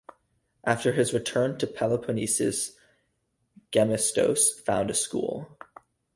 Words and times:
After 0.63 0.93
his 0.93 1.13
return 1.13 1.59
to 1.59 1.67
the 1.67 1.71
Peloponnese, 1.73 2.75
Gemistos 3.71 4.59
founded 4.59 4.95
a 4.95 4.97
school. 4.97 5.59